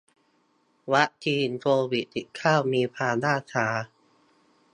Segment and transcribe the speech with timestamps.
[0.93, 3.67] วัคซีนโควิดสิบเก้ามีความล่าช้า